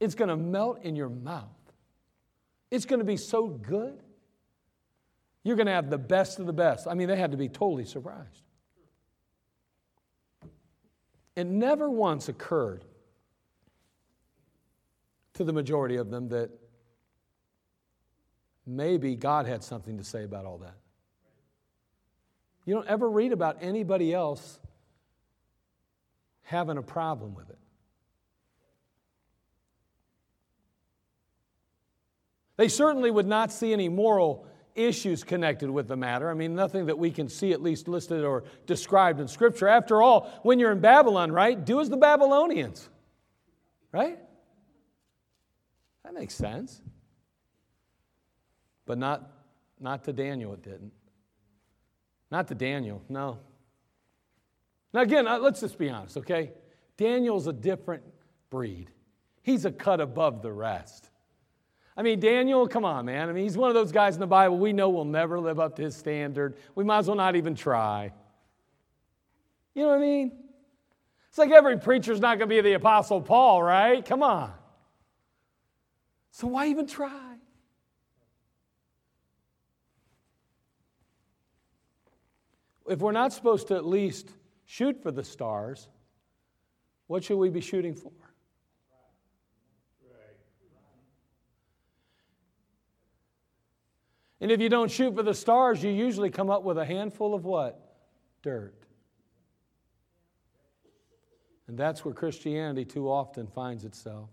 [0.00, 1.48] It's going to melt in your mouth.
[2.70, 3.98] It's going to be so good.
[5.44, 6.88] You're going to have the best of the best.
[6.88, 8.42] I mean, they had to be totally surprised.
[11.36, 12.84] It never once occurred
[15.34, 16.50] to the majority of them that
[18.66, 20.74] maybe God had something to say about all that.
[22.64, 24.58] You don't ever read about anybody else
[26.42, 27.58] having a problem with it.
[32.56, 36.30] They certainly would not see any moral issues connected with the matter.
[36.30, 39.68] I mean, nothing that we can see at least listed or described in Scripture.
[39.68, 42.88] After all, when you're in Babylon, right, do as the Babylonians,
[43.92, 44.18] right?
[46.04, 46.82] That makes sense.
[48.86, 49.30] But not,
[49.80, 50.92] not to Daniel, it didn't.
[52.30, 53.38] Not to Daniel, no.
[54.92, 56.52] Now, again, uh, let's just be honest, okay?
[56.96, 58.02] Daniel's a different
[58.48, 58.90] breed,
[59.42, 61.10] he's a cut above the rest.
[61.98, 63.30] I mean, Daniel, come on, man.
[63.30, 65.58] I mean, he's one of those guys in the Bible we know will never live
[65.58, 66.56] up to his standard.
[66.74, 68.12] We might as well not even try.
[69.74, 70.32] You know what I mean?
[71.30, 74.04] It's like every preacher's not going to be the Apostle Paul, right?
[74.04, 74.52] Come on.
[76.32, 77.25] So why even try?
[82.88, 84.30] If we're not supposed to at least
[84.64, 85.88] shoot for the stars,
[87.06, 88.12] what should we be shooting for?
[94.40, 97.34] And if you don't shoot for the stars, you usually come up with a handful
[97.34, 97.96] of what?
[98.42, 98.74] Dirt.
[101.68, 104.30] And that's where Christianity too often finds itself.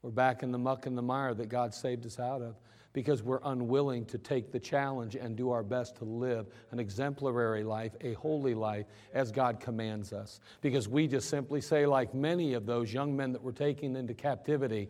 [0.00, 2.54] We're back in the muck and the mire that God saved us out of
[2.98, 7.62] because we're unwilling to take the challenge and do our best to live an exemplary
[7.62, 10.40] life, a holy life, as God commands us.
[10.62, 14.14] Because we just simply say, like many of those young men that were taken into
[14.14, 14.88] captivity,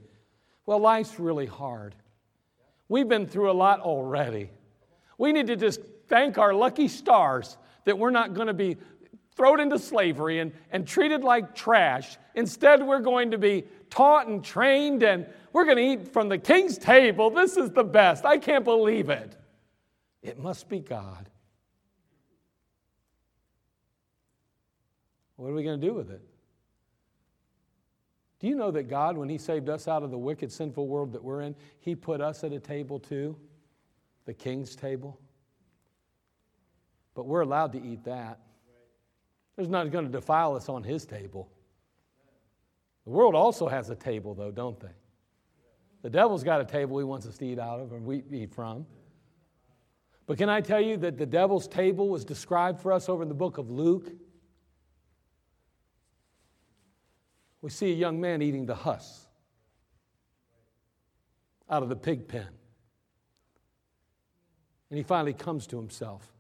[0.65, 1.95] well, life's really hard.
[2.89, 4.49] We've been through a lot already.
[5.19, 8.79] We need to just thank our lucky stars that we're not going to be
[9.37, 12.17] thrown into slavery and, and treated like trash.
[12.35, 16.39] Instead, we're going to be taught and trained, and we're going to eat from the
[16.39, 17.31] king's table.
[17.31, 18.25] This is the best.
[18.25, 19.37] I can't believe it.
[20.23, 21.29] It must be God.
[25.37, 26.21] What are we going to do with it?
[28.41, 31.13] Do you know that God, when He saved us out of the wicked, sinful world
[31.13, 33.37] that we're in, He put us at a table too?
[34.27, 35.19] The king's table?
[37.15, 38.41] But we're allowed to eat that.
[39.57, 41.51] There's nothing going to defile us on His table.
[43.09, 44.93] The world also has a table, though, don't they?
[46.03, 48.53] The devil's got a table he wants us to eat out of and we eat
[48.53, 48.85] from.
[50.27, 53.31] But can I tell you that the devil's table was described for us over in
[53.31, 54.13] the book of Luke?
[57.63, 59.27] we see a young man eating the husk
[61.71, 62.49] out of the pig pen.
[64.91, 66.31] And he finally comes to himself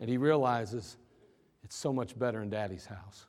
[0.00, 0.96] and he realizes
[1.62, 3.26] it's so much better in daddy's house.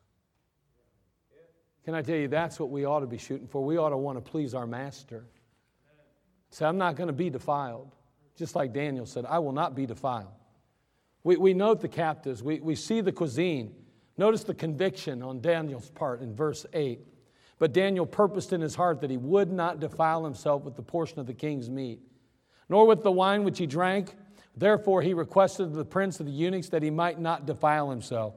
[1.88, 3.64] Can I tell you, that's what we ought to be shooting for?
[3.64, 5.24] We ought to want to please our master.
[6.50, 7.96] Say, I'm not going to be defiled.
[8.36, 10.34] Just like Daniel said, I will not be defiled.
[11.24, 13.74] We, we note the captives, we, we see the cuisine.
[14.18, 17.00] Notice the conviction on Daniel's part in verse 8.
[17.58, 21.20] But Daniel purposed in his heart that he would not defile himself with the portion
[21.20, 22.02] of the king's meat,
[22.68, 24.14] nor with the wine which he drank.
[24.58, 28.34] Therefore, he requested of the prince of the eunuchs that he might not defile himself.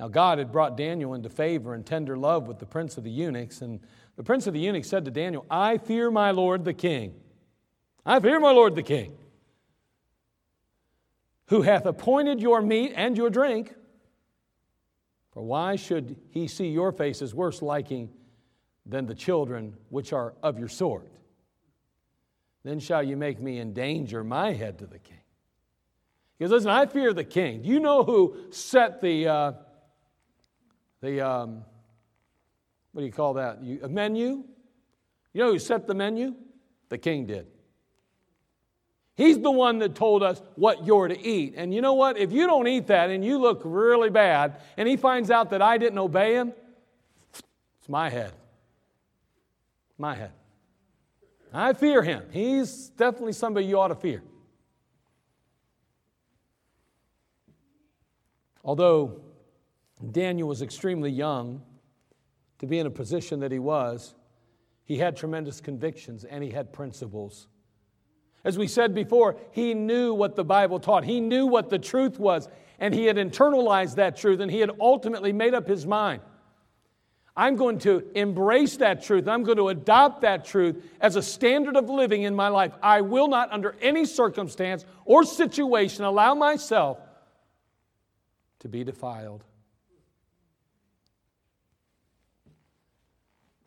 [0.00, 3.10] Now, God had brought Daniel into favor and tender love with the prince of the
[3.10, 3.60] eunuchs.
[3.60, 3.80] And
[4.16, 7.12] the prince of the eunuchs said to Daniel, I fear my lord the king.
[8.06, 9.12] I fear my lord the king,
[11.48, 13.74] who hath appointed your meat and your drink.
[15.32, 18.08] For why should he see your faces worse liking
[18.86, 21.12] than the children which are of your sort?
[22.64, 25.18] Then shall you make me endanger my head to the king.
[26.38, 27.60] Because listen, I fear the king.
[27.60, 29.52] Do you know who set the, uh,
[31.00, 31.64] the um,
[32.92, 33.62] what do you call that?
[33.62, 34.44] You, a menu?
[35.32, 36.34] You know who set the menu?
[36.88, 37.46] The king did.
[39.14, 41.54] He's the one that told us what you're to eat.
[41.56, 42.16] And you know what?
[42.16, 45.60] If you don't eat that and you look really bad, and he finds out that
[45.60, 46.52] I didn't obey him,
[47.32, 48.32] it's my head.
[49.98, 50.32] My head.
[51.52, 52.24] I fear him.
[52.30, 54.22] He's definitely somebody you ought to fear.
[58.64, 59.20] Although
[60.12, 61.62] Daniel was extremely young
[62.58, 64.14] to be in a position that he was,
[64.84, 67.48] he had tremendous convictions and he had principles.
[68.44, 72.18] As we said before, he knew what the Bible taught, he knew what the truth
[72.18, 72.48] was,
[72.78, 76.22] and he had internalized that truth, and he had ultimately made up his mind.
[77.36, 79.28] I'm going to embrace that truth.
[79.28, 82.72] I'm going to adopt that truth as a standard of living in my life.
[82.82, 86.98] I will not, under any circumstance or situation, allow myself
[88.60, 89.44] to be defiled.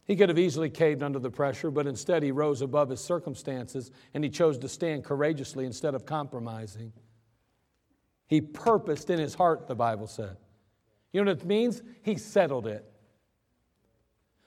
[0.05, 3.91] He could have easily caved under the pressure, but instead he rose above his circumstances
[4.13, 6.91] and he chose to stand courageously instead of compromising.
[8.27, 10.37] He purposed in his heart, the Bible said.
[11.13, 11.81] You know what it means?
[12.01, 12.85] He settled it.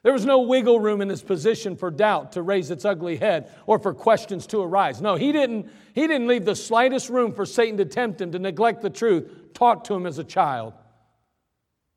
[0.02, 3.50] There was no wiggle room in his position for doubt to raise its ugly head
[3.66, 5.00] or for questions to arise.
[5.00, 8.38] No, he didn't, he didn't leave the slightest room for Satan to tempt him to
[8.38, 10.74] neglect the truth taught to him as a child.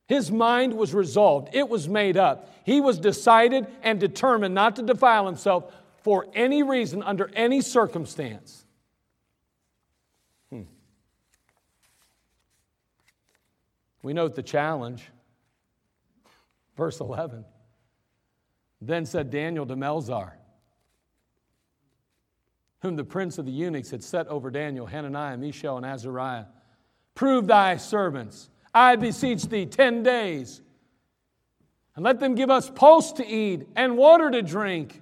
[0.10, 2.52] His mind was resolved, it was made up.
[2.66, 8.66] He was decided and determined not to defile himself for any reason under any circumstance.
[10.50, 10.64] Hmm.
[14.02, 15.08] We note the challenge.
[16.76, 17.46] Verse 11.
[18.82, 20.32] Then said Daniel to Melzar,
[22.82, 26.46] whom the prince of the eunuchs had set over Daniel, Hananiah, Mishael, and Azariah,
[27.14, 28.50] Prove thy servants
[28.80, 30.62] I beseech thee, 10 days.
[31.96, 35.02] And let them give us pulse to eat and water to drink.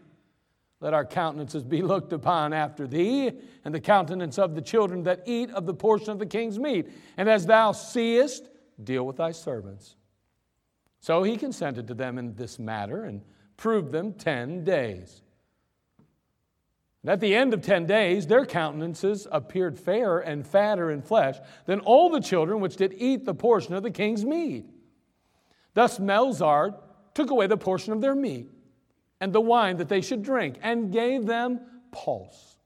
[0.79, 3.31] Let our countenances be looked upon after thee,
[3.63, 6.89] and the countenance of the children that eat of the portion of the king's meat.
[7.17, 8.49] And as thou seest,
[8.83, 9.95] deal with thy servants.
[10.99, 13.21] So he consented to them in this matter and
[13.57, 15.21] proved them 10 days.
[17.03, 21.37] And at the end of ten days, their countenances appeared fairer and fatter in flesh
[21.65, 24.65] than all the children which did eat the portion of the king's meat.
[25.73, 26.75] Thus Melzar
[27.13, 28.49] took away the portion of their meat
[29.21, 32.57] and the wine that they should drink and gave them pulse.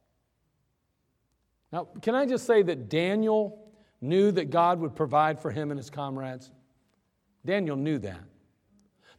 [1.72, 3.72] Now, can I just say that Daniel
[4.02, 6.52] knew that God would provide for him and his comrades?
[7.46, 8.24] Daniel knew that.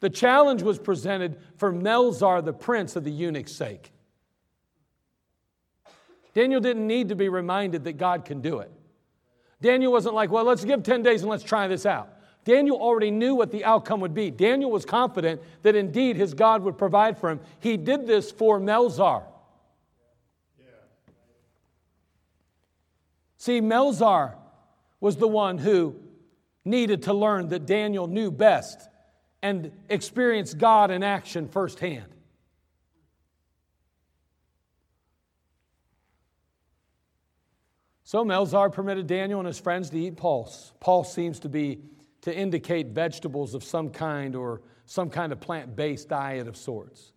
[0.01, 3.92] The challenge was presented for Melzar, the prince of the eunuch's sake.
[6.35, 8.71] Daniel didn't need to be reminded that God can do it.
[9.61, 12.09] Daniel wasn't like, well, let's give 10 days and let's try this out.
[12.45, 14.31] Daniel already knew what the outcome would be.
[14.31, 17.41] Daniel was confident that indeed his God would provide for him.
[17.61, 19.23] He did this for Melzar.
[23.37, 24.37] See, Melzar
[25.01, 25.97] was the one who
[26.65, 28.89] needed to learn that Daniel knew best
[29.43, 32.12] and experienced God in action firsthand.
[38.13, 40.75] So Melzar permitted Daniel and his friends to eat pulse.
[40.81, 41.79] Pulse seems to be
[42.21, 47.13] to indicate vegetables of some kind or some kind of plant-based diet of sorts.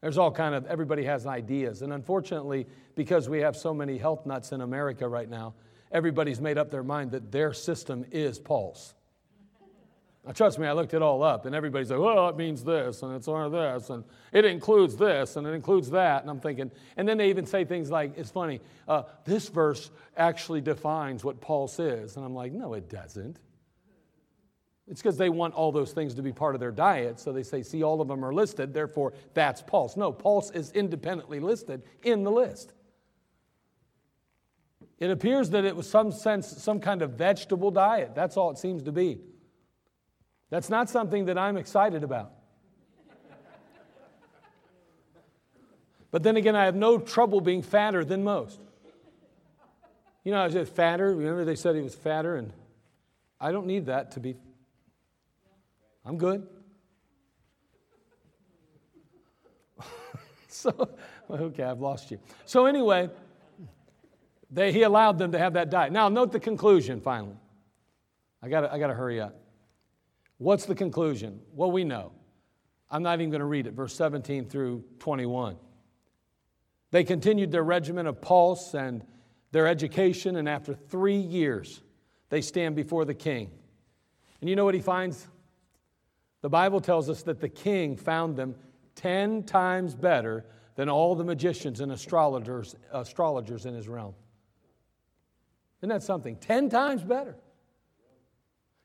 [0.00, 4.24] There's all kind of everybody has ideas, and unfortunately, because we have so many health
[4.24, 5.52] nuts in America right now,
[5.90, 8.94] everybody's made up their mind that their system is pulse.
[10.24, 13.02] Now, trust me, I looked it all up, and everybody's like, well, it means this,
[13.02, 16.22] and it's or this, and it includes this, and it includes that.
[16.22, 19.90] And I'm thinking, and then they even say things like, it's funny, uh, this verse
[20.16, 22.16] actually defines what pulse is.
[22.16, 23.40] And I'm like, no, it doesn't.
[24.88, 27.18] It's because they want all those things to be part of their diet.
[27.18, 29.96] So they say, see, all of them are listed, therefore that's pulse.
[29.96, 32.74] No, pulse is independently listed in the list.
[34.98, 38.14] It appears that it was some sense, some kind of vegetable diet.
[38.14, 39.18] That's all it seems to be.
[40.52, 42.30] That's not something that I'm excited about.
[46.10, 48.60] But then again, I have no trouble being fatter than most.
[50.24, 51.14] You know, I was fatter.
[51.14, 52.52] Remember, they said he was fatter, and
[53.40, 54.36] I don't need that to be.
[56.04, 56.46] I'm good.
[60.48, 60.90] so,
[61.30, 62.18] okay, I've lost you.
[62.44, 63.08] So, anyway,
[64.50, 65.92] they, he allowed them to have that diet.
[65.92, 67.38] Now, note the conclusion finally.
[68.42, 69.41] I got I to hurry up.
[70.42, 71.40] What's the conclusion?
[71.54, 72.10] Well, we know.
[72.90, 75.56] I'm not even going to read it, verse 17 through 21.
[76.90, 79.04] They continued their regimen of pulse and
[79.52, 81.80] their education, and after three years,
[82.28, 83.52] they stand before the king.
[84.40, 85.28] And you know what he finds?
[86.40, 88.56] The Bible tells us that the king found them
[88.96, 94.14] 10 times better than all the magicians and astrologers, astrologers in his realm.
[95.78, 96.34] Isn't that something?
[96.34, 97.36] 10 times better.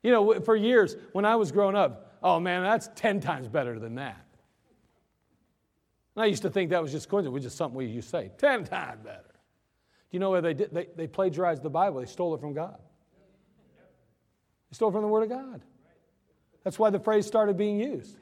[0.08, 3.78] You know, for years, when I was growing up, oh man, that's 10 times better
[3.78, 4.26] than that.
[6.16, 8.12] And I used to think that was just coincidence, which is something we used to
[8.12, 9.26] say 10 times better.
[9.28, 9.34] Do
[10.12, 10.74] you know where they did?
[10.74, 12.78] They, they plagiarized the Bible, they stole it from God.
[14.72, 15.62] They stole it from the Word of God.
[16.64, 18.16] That's why the phrase started being used.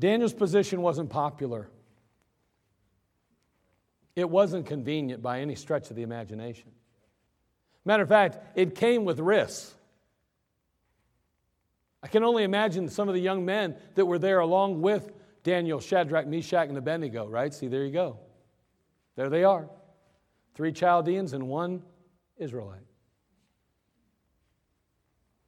[0.00, 1.68] Daniel's position wasn't popular.
[4.16, 6.72] It wasn't convenient by any stretch of the imagination.
[7.88, 9.74] Matter of fact, it came with risks.
[12.02, 15.10] I can only imagine some of the young men that were there along with
[15.42, 17.52] Daniel, Shadrach, Meshach, and Abednego, right?
[17.52, 18.18] See, there you go.
[19.16, 19.70] There they are.
[20.54, 21.82] Three Chaldeans and one
[22.36, 22.84] Israelite.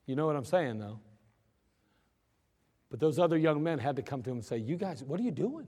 [0.06, 0.98] You know what I'm saying, though?
[2.90, 5.20] But those other young men had to come to him and say, You guys, what
[5.20, 5.66] are you doing?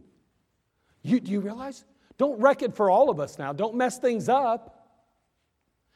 [1.02, 1.84] You, do you realize?
[2.16, 3.52] Don't wreck it for all of us now.
[3.52, 4.81] Don't mess things up.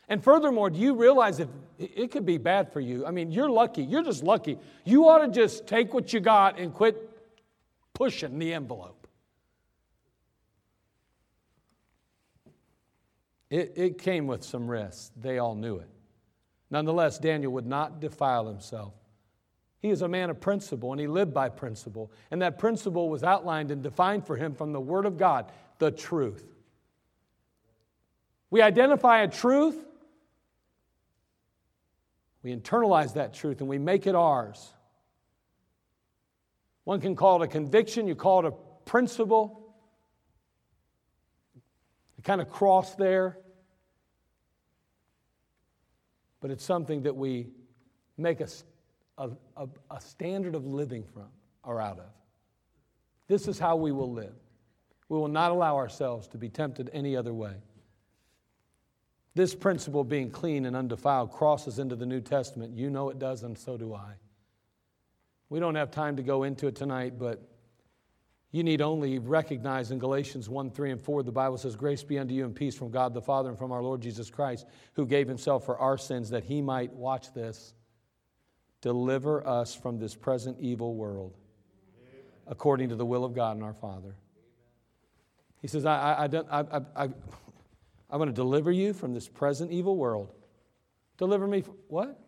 [0.08, 1.48] And furthermore, do you realize if
[1.78, 3.04] it could be bad for you?
[3.04, 3.82] I mean, you're lucky.
[3.82, 4.58] You're just lucky.
[4.84, 7.10] You ought to just take what you got and quit
[7.92, 9.06] pushing the envelope.
[13.50, 15.10] It, it came with some risks.
[15.16, 15.88] They all knew it.
[16.70, 18.92] Nonetheless, Daniel would not defile himself.
[19.80, 22.10] He is a man of principle and he lived by principle.
[22.30, 25.90] And that principle was outlined and defined for him from the Word of God the
[25.90, 26.44] truth.
[28.50, 29.84] We identify a truth,
[32.46, 34.72] we internalize that truth, and we make it ours.
[36.84, 39.74] One can call it a conviction, you call it a principle.
[42.16, 43.36] You kind of cross there.
[46.40, 47.48] But it's something that we
[48.16, 48.48] make a,
[49.18, 49.30] a,
[49.90, 51.26] a, standard of living from
[51.64, 52.12] or out of.
[53.26, 54.36] This is how we will live.
[55.08, 57.54] We will not allow ourselves to be tempted any other way.
[59.36, 62.74] This principle, of being clean and undefiled, crosses into the New Testament.
[62.74, 64.14] You know it does, and so do I.
[65.50, 67.46] We don't have time to go into it tonight, but
[68.50, 72.18] you need only recognize in Galatians 1 3 and 4, the Bible says, Grace be
[72.18, 74.64] unto you and peace from God the Father and from our Lord Jesus Christ,
[74.94, 77.74] who gave himself for our sins that he might, watch this,
[78.80, 81.36] deliver us from this present evil world,
[82.46, 84.14] according to the will of God and our Father.
[85.60, 87.08] He says, I, I, I, don't, I, I, I,
[88.10, 90.32] I'm going to deliver you from this present evil world.
[91.18, 92.20] Deliver me from what?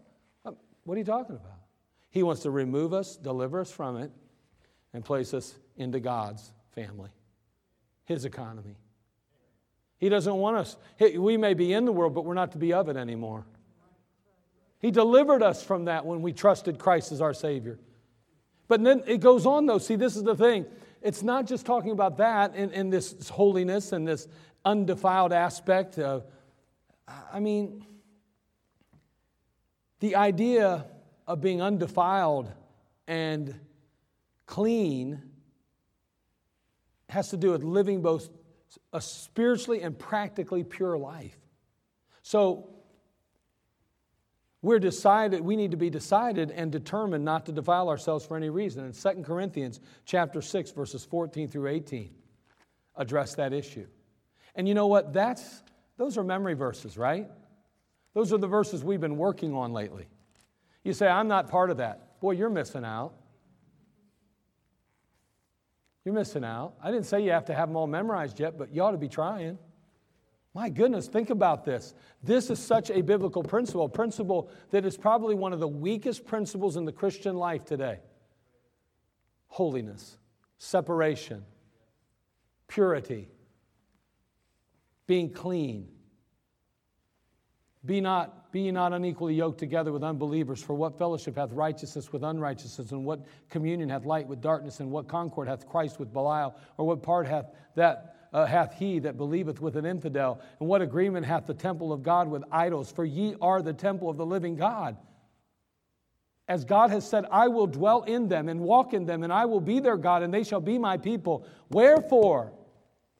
[0.44, 1.58] Um, what are you talking about?
[2.10, 4.10] He wants to remove us, deliver us from it,
[4.92, 7.10] and place us into God's family,
[8.04, 8.76] His economy.
[9.98, 10.76] He doesn't want us,
[11.16, 13.44] we may be in the world, but we're not to be of it anymore.
[14.80, 17.80] He delivered us from that when we trusted Christ as our Savior.
[18.68, 19.78] But then it goes on, though.
[19.78, 20.66] See, this is the thing.
[21.02, 24.28] It's not just talking about that in, in this holiness and this
[24.64, 26.24] undefiled aspect of,
[27.32, 27.84] I mean,
[30.00, 30.86] the idea
[31.26, 32.50] of being undefiled
[33.06, 33.58] and
[34.46, 35.22] clean
[37.08, 38.28] has to do with living both
[38.92, 41.36] a spiritually and practically pure life.
[42.22, 42.68] So
[44.60, 48.50] we're decided, we need to be decided and determined not to defile ourselves for any
[48.50, 48.84] reason.
[48.84, 52.14] And 2 Corinthians chapter 6, verses 14 through 18
[52.96, 53.86] address that issue.
[54.58, 55.12] And you know what?
[55.12, 55.62] That's
[55.96, 57.28] those are memory verses, right?
[58.12, 60.08] Those are the verses we've been working on lately.
[60.82, 62.20] You say, I'm not part of that.
[62.20, 63.14] Boy, you're missing out.
[66.04, 66.74] You're missing out.
[66.82, 68.98] I didn't say you have to have them all memorized yet, but you ought to
[68.98, 69.58] be trying.
[70.54, 71.94] My goodness, think about this.
[72.24, 76.26] This is such a biblical principle, a principle that is probably one of the weakest
[76.26, 78.00] principles in the Christian life today
[79.46, 80.18] holiness,
[80.58, 81.44] separation,
[82.66, 83.28] purity,
[85.08, 85.88] being clean.
[87.84, 92.22] Be not, be not unequally yoked together with unbelievers, for what fellowship hath righteousness with
[92.22, 96.54] unrighteousness, and what communion hath light with darkness, and what concord hath Christ with Belial,
[96.76, 100.82] or what part hath that uh, hath he that believeth with an infidel, and what
[100.82, 102.92] agreement hath the temple of God with idols?
[102.92, 104.98] For ye are the temple of the living God.
[106.46, 109.46] As God has said, I will dwell in them and walk in them, and I
[109.46, 111.46] will be their God, and they shall be my people.
[111.70, 112.52] Wherefore,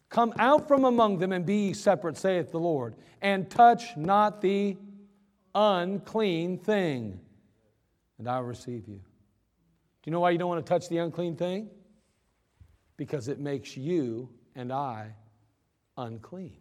[0.09, 4.77] Come out from among them and be separate, saith the Lord, and touch not the
[5.55, 7.21] unclean thing,
[8.19, 8.97] and I will receive you.
[8.97, 9.03] Do
[10.07, 11.69] you know why you don't want to touch the unclean thing?
[12.97, 15.15] Because it makes you and I
[15.97, 16.57] unclean.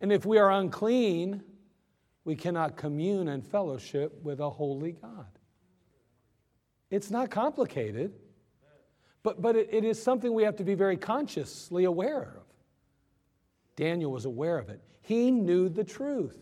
[0.00, 1.42] And if we are unclean,
[2.24, 5.26] we cannot commune and fellowship with a holy God.
[6.90, 8.12] It's not complicated,
[9.26, 12.44] but, but it, it is something we have to be very consciously aware of.
[13.74, 14.80] Daniel was aware of it.
[15.02, 16.38] He knew the truth.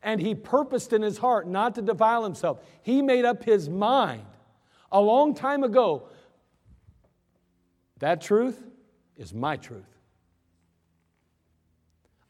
[0.00, 2.60] And he purposed in his heart not to defile himself.
[2.82, 4.26] He made up his mind
[4.92, 6.08] a long time ago.
[7.98, 8.62] That truth
[9.16, 9.82] is my truth.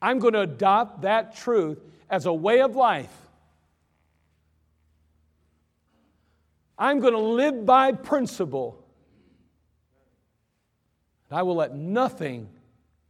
[0.01, 3.15] I'm going to adopt that truth as a way of life.
[6.79, 8.83] I'm going to live by principle.
[11.31, 12.49] And I will let nothing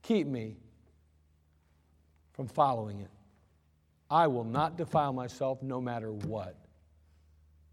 [0.03, 0.57] keep me
[2.33, 3.11] from following it.
[4.11, 6.57] I will not defile myself no matter what.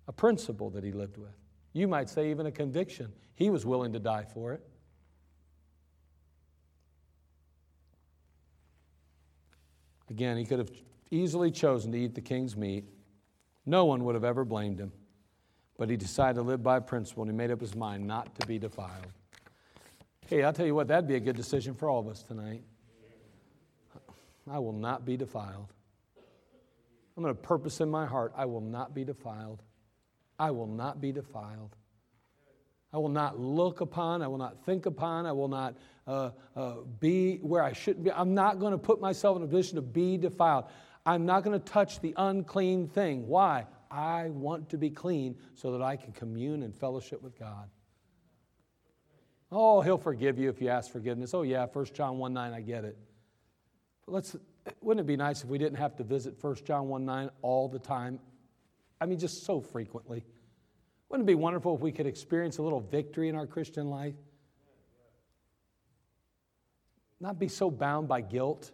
[0.07, 1.35] A principle that he lived with.
[1.73, 3.11] You might say, even a conviction.
[3.35, 4.61] He was willing to die for it.
[10.09, 10.71] Again, he could have
[11.09, 12.85] easily chosen to eat the king's meat.
[13.65, 14.91] No one would have ever blamed him.
[15.77, 18.45] But he decided to live by principle and he made up his mind not to
[18.45, 19.11] be defiled.
[20.27, 22.63] Hey, I'll tell you what, that'd be a good decision for all of us tonight.
[24.49, 25.73] I will not be defiled.
[27.15, 29.61] I'm going to purpose in my heart I will not be defiled.
[30.39, 31.75] I will not be defiled.
[32.93, 35.75] I will not look upon, I will not think upon, I will not
[36.07, 38.11] uh, uh, be where I shouldn't be.
[38.11, 40.65] I'm not going to put myself in a position to be defiled.
[41.05, 43.27] I'm not going to touch the unclean thing.
[43.27, 43.65] Why?
[43.91, 47.67] I want to be clean so that I can commune and fellowship with God.
[49.55, 51.35] Oh, he'll forgive you if you ask forgiveness.
[51.35, 52.97] Oh, yeah, 1 John 1 9, I get it.
[54.05, 54.35] But let's,
[54.81, 57.69] wouldn't it be nice if we didn't have to visit 1 John 1 9 all
[57.69, 58.19] the time?
[58.99, 60.25] I mean, just so frequently.
[61.09, 64.15] Wouldn't it be wonderful if we could experience a little victory in our Christian life?
[67.19, 68.71] Not be so bound by guilt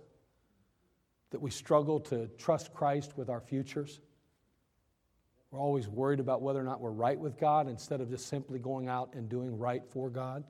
[1.32, 4.00] that we struggle to trust Christ with our futures.
[5.52, 8.60] We're always worried about whether or not we're right with God instead of just simply
[8.60, 10.46] going out and doing right for God.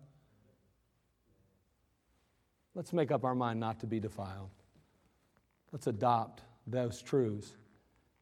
[2.76, 4.50] Let's make up our mind not to be defiled.
[5.72, 7.56] Let's adopt those truths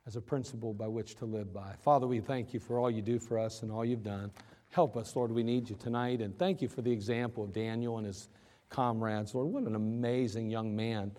[0.05, 1.73] as a principle by which to live by.
[1.81, 4.31] Father, we thank you for all you do for us and all you've done.
[4.69, 5.31] Help us, Lord.
[5.31, 6.21] We need you tonight.
[6.21, 8.29] And thank you for the example of Daniel and his
[8.69, 9.35] comrades.
[9.35, 11.11] Lord, what an amazing young man.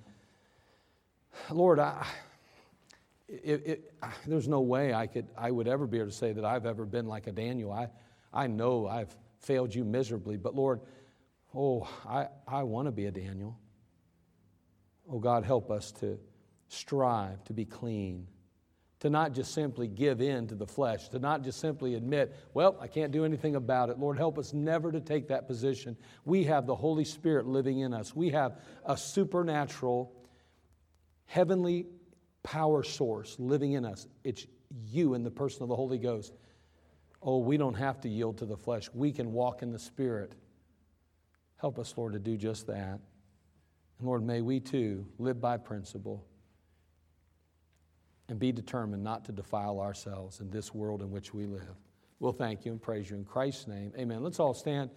[1.51, 2.07] Lord, I,
[3.29, 3.95] it, it,
[4.27, 6.85] there's no way I, could, I would ever be able to say that I've ever
[6.85, 7.73] been like a Daniel.
[7.73, 7.89] I,
[8.33, 10.81] I know I've failed you miserably, but Lord,
[11.59, 13.59] oh, I, I want to be a Daniel.
[15.11, 16.19] Oh, God, help us to
[16.69, 18.29] strive to be clean
[19.01, 22.77] to not just simply give in to the flesh, to not just simply admit, well,
[22.81, 23.99] I can't do anything about it.
[23.99, 25.97] Lord, help us never to take that position.
[26.25, 30.13] We have the Holy Spirit living in us, we have a supernatural,
[31.27, 31.87] heavenly
[32.43, 34.07] power source living in us.
[34.25, 34.47] It's
[34.91, 36.33] you in the person of the Holy Ghost.
[37.23, 40.35] Oh, we don't have to yield to the flesh, we can walk in the Spirit.
[41.59, 43.01] Help us, Lord, to do just that.
[43.99, 46.25] And Lord, may we too live by principle
[48.29, 51.77] and be determined not to defile ourselves in this world in which we live.
[52.21, 53.93] We'll thank you and praise you in Christ's name.
[53.99, 54.23] Amen.
[54.23, 54.91] Let's all stand.